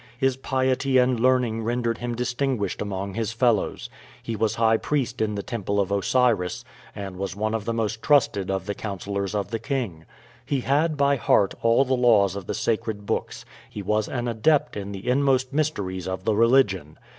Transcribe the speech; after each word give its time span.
His 0.17 0.35
piety 0.35 0.97
and 0.97 1.19
learning 1.19 1.61
rendered 1.63 1.99
him 1.99 2.15
distinguished 2.15 2.81
among 2.81 3.13
his 3.13 3.31
fellows. 3.33 3.87
He 4.23 4.35
was 4.35 4.55
high 4.55 4.77
priest 4.77 5.21
in 5.21 5.35
the 5.35 5.43
temple 5.43 5.79
of 5.79 5.91
Osiris, 5.91 6.65
and 6.95 7.17
was 7.17 7.35
one 7.35 7.53
of 7.53 7.65
the 7.65 7.73
most 7.75 8.01
trusted 8.01 8.49
of 8.49 8.65
the 8.65 8.73
councilors 8.73 9.35
of 9.35 9.51
the 9.51 9.59
king. 9.59 10.05
He 10.43 10.61
had 10.61 10.97
by 10.97 11.17
heart 11.17 11.53
all 11.61 11.85
the 11.85 11.93
laws 11.93 12.35
of 12.35 12.47
the 12.47 12.55
sacred 12.55 13.05
books; 13.05 13.45
he 13.69 13.83
was 13.83 14.07
an 14.07 14.27
adept 14.27 14.75
in 14.75 14.91
the 14.91 15.07
inmost 15.07 15.53
mysteries 15.53 16.07
of 16.07 16.23
the 16.25 16.33
religion. 16.33 16.97